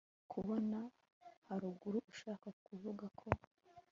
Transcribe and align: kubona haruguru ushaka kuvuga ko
kubona 0.31 0.79
haruguru 1.47 1.97
ushaka 2.13 2.47
kuvuga 2.65 3.05
ko 3.19 3.27